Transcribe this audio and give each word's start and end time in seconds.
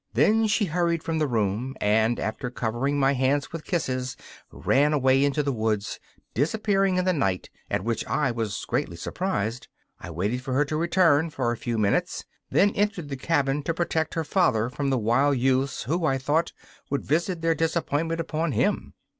Then 0.15 0.47
she 0.47 0.65
hurried 0.65 1.03
from 1.03 1.19
the 1.19 1.27
room, 1.27 1.75
and 1.79 2.19
after 2.19 2.49
covering 2.49 2.99
my 2.99 3.13
hands 3.13 3.51
with 3.51 3.63
kisses 3.63 4.17
ran 4.51 4.93
away 4.93 5.23
into 5.23 5.43
the 5.43 5.53
woods, 5.53 5.99
disappearing 6.33 6.97
in 6.97 7.05
the 7.05 7.13
night, 7.13 7.51
at 7.69 7.83
which 7.83 8.03
I 8.07 8.31
was 8.31 8.65
greatly 8.65 8.95
surprised. 8.95 9.67
I 9.99 10.09
waited 10.09 10.41
for 10.41 10.55
her 10.55 10.65
to 10.65 10.75
return, 10.75 11.29
for 11.29 11.51
a 11.51 11.55
few 11.55 11.77
minutes, 11.77 12.25
then 12.49 12.71
entered 12.71 13.09
the 13.09 13.15
cabin 13.15 13.61
to 13.61 13.75
protect 13.75 14.15
her 14.15 14.23
father 14.23 14.69
from 14.71 14.89
the 14.89 14.97
wild 14.97 15.37
youths 15.37 15.83
who, 15.83 16.03
I 16.03 16.17
thought, 16.17 16.51
would 16.89 17.05
visit 17.05 17.41
their 17.41 17.53
disappointment 17.53 18.19
upon 18.19 18.53
him. 18.53 18.95